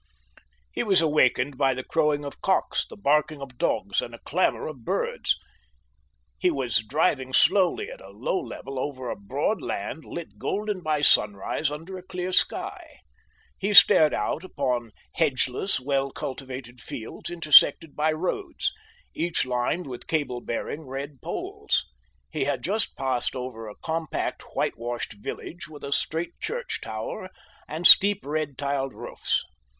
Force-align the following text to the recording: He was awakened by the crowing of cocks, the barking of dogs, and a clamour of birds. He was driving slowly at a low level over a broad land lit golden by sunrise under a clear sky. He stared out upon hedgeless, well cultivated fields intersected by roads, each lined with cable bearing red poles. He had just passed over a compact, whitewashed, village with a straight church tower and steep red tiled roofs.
He 0.71 0.81
was 0.81 0.99
awakened 0.99 1.59
by 1.59 1.75
the 1.75 1.83
crowing 1.83 2.25
of 2.25 2.41
cocks, 2.41 2.87
the 2.89 2.97
barking 2.97 3.39
of 3.39 3.59
dogs, 3.59 4.01
and 4.01 4.15
a 4.15 4.19
clamour 4.25 4.65
of 4.65 4.83
birds. 4.83 5.37
He 6.39 6.49
was 6.49 6.77
driving 6.83 7.33
slowly 7.33 7.87
at 7.91 8.01
a 8.01 8.09
low 8.09 8.39
level 8.39 8.79
over 8.79 9.11
a 9.11 9.15
broad 9.15 9.61
land 9.61 10.03
lit 10.03 10.39
golden 10.39 10.81
by 10.81 11.01
sunrise 11.01 11.69
under 11.69 11.99
a 11.99 12.01
clear 12.01 12.31
sky. 12.31 12.97
He 13.59 13.73
stared 13.73 14.11
out 14.11 14.43
upon 14.43 14.89
hedgeless, 15.17 15.79
well 15.79 16.09
cultivated 16.09 16.81
fields 16.81 17.29
intersected 17.29 17.95
by 17.95 18.11
roads, 18.11 18.73
each 19.13 19.45
lined 19.45 19.85
with 19.85 20.07
cable 20.07 20.41
bearing 20.41 20.81
red 20.87 21.21
poles. 21.21 21.85
He 22.31 22.45
had 22.45 22.63
just 22.63 22.95
passed 22.95 23.35
over 23.35 23.67
a 23.69 23.75
compact, 23.83 24.41
whitewashed, 24.55 25.13
village 25.21 25.67
with 25.67 25.83
a 25.83 25.93
straight 25.93 26.39
church 26.39 26.81
tower 26.81 27.29
and 27.67 27.85
steep 27.85 28.25
red 28.25 28.57
tiled 28.57 28.95
roofs. 28.95 29.43